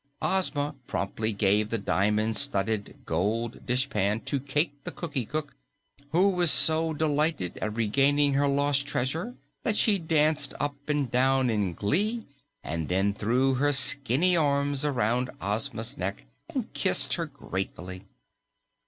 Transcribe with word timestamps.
Ozma 0.19 0.73
promptly 0.87 1.31
gave 1.31 1.69
the 1.69 1.77
diamond 1.77 2.35
studded 2.35 2.97
gold 3.05 3.63
dishpan 3.67 4.19
to 4.21 4.39
Cayke 4.39 4.83
the 4.83 4.89
Cookie 4.89 5.27
Cook, 5.27 5.53
who 6.09 6.29
was 6.29 6.51
delighted 6.67 7.59
at 7.59 7.75
regaining 7.75 8.33
her 8.33 8.47
lost 8.47 8.87
treasure 8.87 9.35
that 9.61 9.77
she 9.77 9.99
danced 9.99 10.55
up 10.59 10.73
and 10.89 11.11
down 11.11 11.51
in 11.51 11.75
glee 11.75 12.25
and 12.63 12.89
then 12.89 13.13
threw 13.13 13.53
her 13.53 13.71
skinny 13.71 14.35
arms 14.35 14.83
around 14.83 15.29
Ozma's 15.39 15.95
neck 15.95 16.25
and 16.49 16.73
kissed 16.73 17.13
her 17.13 17.27
gratefully. 17.27 18.05